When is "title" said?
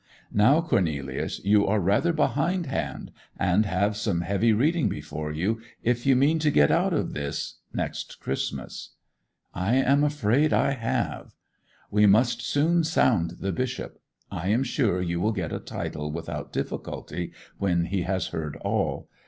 15.59-16.11